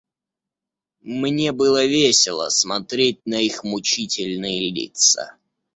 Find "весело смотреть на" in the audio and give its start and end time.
1.85-3.35